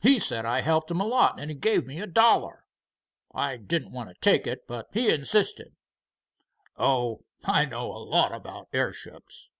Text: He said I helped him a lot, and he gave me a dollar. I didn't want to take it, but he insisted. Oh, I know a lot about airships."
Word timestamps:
He 0.00 0.18
said 0.18 0.44
I 0.44 0.60
helped 0.60 0.90
him 0.90 1.00
a 1.00 1.06
lot, 1.06 1.38
and 1.38 1.48
he 1.48 1.54
gave 1.54 1.86
me 1.86 2.00
a 2.00 2.06
dollar. 2.08 2.64
I 3.32 3.56
didn't 3.56 3.92
want 3.92 4.08
to 4.10 4.16
take 4.20 4.44
it, 4.44 4.66
but 4.66 4.88
he 4.92 5.08
insisted. 5.08 5.76
Oh, 6.78 7.24
I 7.44 7.66
know 7.66 7.86
a 7.92 8.02
lot 8.02 8.34
about 8.34 8.70
airships." 8.72 9.50